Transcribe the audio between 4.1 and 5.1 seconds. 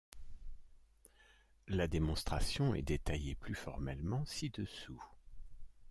ci-dessous.